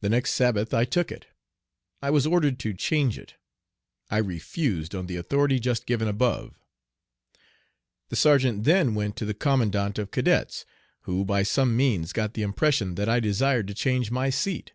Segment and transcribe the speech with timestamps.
[0.00, 1.28] The next Sabbath I took it.
[2.02, 3.36] I was ordered to change it.
[4.10, 6.58] I refused on the authority just given above.
[8.08, 10.64] The sergeant then went to the commandant of cadets,
[11.02, 14.72] who by some means got the impression that I desired to change my seat.